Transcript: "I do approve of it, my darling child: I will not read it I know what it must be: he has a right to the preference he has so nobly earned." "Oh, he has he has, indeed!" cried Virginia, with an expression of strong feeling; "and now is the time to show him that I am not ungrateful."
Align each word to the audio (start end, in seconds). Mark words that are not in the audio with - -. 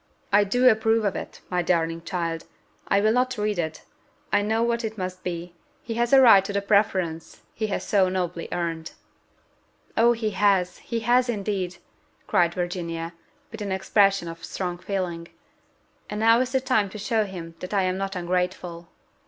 "I 0.33 0.43
do 0.45 0.67
approve 0.67 1.05
of 1.05 1.15
it, 1.15 1.41
my 1.51 1.61
darling 1.61 2.01
child: 2.01 2.45
I 2.87 2.99
will 3.01 3.11
not 3.13 3.37
read 3.37 3.59
it 3.59 3.83
I 4.33 4.41
know 4.41 4.63
what 4.63 4.83
it 4.83 4.97
must 4.97 5.23
be: 5.23 5.53
he 5.83 5.93
has 5.93 6.11
a 6.11 6.19
right 6.19 6.43
to 6.45 6.51
the 6.51 6.59
preference 6.63 7.43
he 7.53 7.67
has 7.67 7.85
so 7.85 8.09
nobly 8.09 8.47
earned." 8.51 8.93
"Oh, 9.95 10.13
he 10.13 10.31
has 10.31 10.79
he 10.79 11.01
has, 11.01 11.29
indeed!" 11.29 11.77
cried 12.25 12.55
Virginia, 12.55 13.13
with 13.51 13.61
an 13.61 13.71
expression 13.71 14.27
of 14.27 14.43
strong 14.43 14.79
feeling; 14.79 15.27
"and 16.09 16.19
now 16.21 16.39
is 16.39 16.51
the 16.53 16.61
time 16.61 16.89
to 16.89 16.97
show 16.97 17.23
him 17.23 17.53
that 17.59 17.71
I 17.71 17.83
am 17.83 17.99
not 17.99 18.15
ungrateful." 18.15 18.89